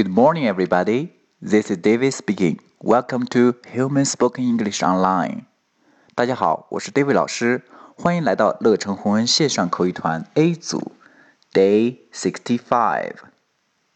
[0.00, 1.12] Good morning, everybody.
[1.42, 2.58] This is David speaking.
[2.80, 5.44] Welcome to Human Spoken English Online.
[6.14, 7.64] 大家好，我是 David 老师，
[7.98, 10.92] 欢迎来到乐成红恩线上口语团 A 组
[11.52, 13.16] Day Sixty Five.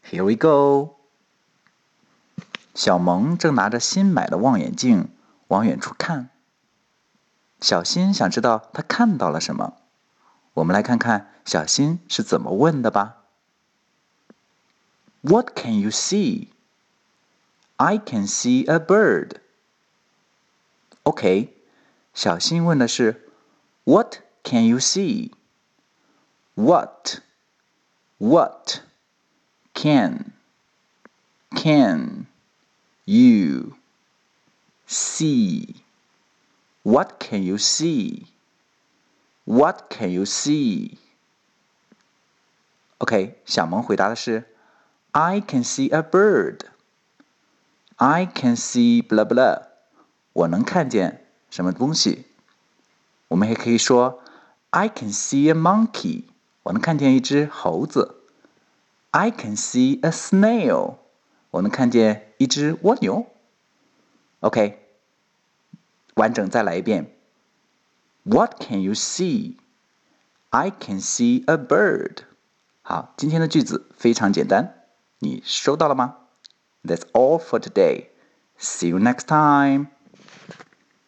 [0.07, 0.97] Here we go.
[2.75, 5.09] 小萌正拿着新买的望远镜
[5.47, 6.29] 往远处看。
[7.59, 9.73] 小新想知道他看到了什么。
[10.53, 13.23] 我们来看看小新是怎么问的吧。
[15.24, 16.48] What can you see?
[17.78, 19.40] I can see a bird.
[21.04, 21.48] OK，
[22.14, 23.28] 小新问的是
[23.84, 25.32] What can you see?
[26.54, 27.20] What?
[28.18, 28.82] What
[29.72, 30.32] can
[31.50, 32.26] can
[33.06, 33.76] you
[34.86, 35.76] see?
[36.82, 38.26] What can you see?
[39.44, 40.98] What can you see?
[42.98, 44.44] OK，小萌回答的是
[45.14, 46.60] I can see a bird.
[47.96, 49.62] I can see blah blah.
[50.32, 52.26] 我能看见什么东西？
[53.28, 54.22] 我们还可以说
[54.70, 56.24] I can see a monkey.
[56.62, 58.16] 我能看见一只猴子。
[59.10, 60.96] I can see a snail.
[61.50, 63.26] 我能看见一只蜗牛。
[64.38, 64.78] OK，
[66.14, 67.12] 完整再来一遍。
[68.22, 69.56] What can you see?
[70.50, 72.18] I can see a bird.
[72.82, 74.74] 好，今天的句子非常简单。
[75.18, 76.16] 你收到了吗？
[76.82, 78.08] That's all for today.
[78.58, 79.88] See you next time.